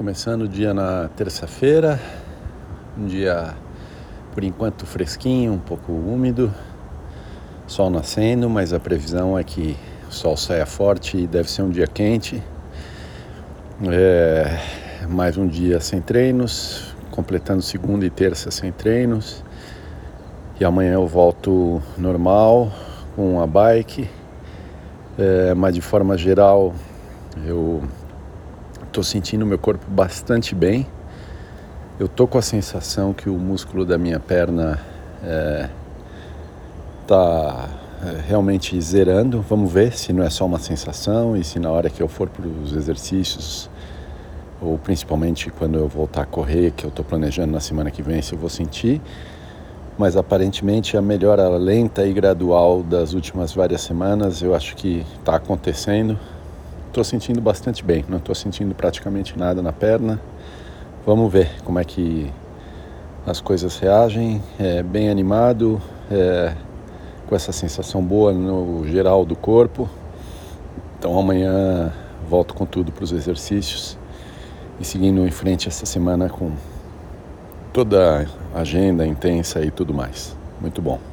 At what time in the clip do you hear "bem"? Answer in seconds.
30.54-30.86, 57.84-58.04, 64.82-65.08